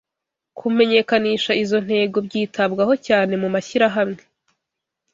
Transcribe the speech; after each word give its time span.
kumenyekanisha 0.57 1.51
izo 1.63 1.77
ntego 1.85 2.17
byitabwaho 2.27 2.93
cyane 3.07 3.33
mu 3.41 3.47
mashyirahamwe 3.53 4.21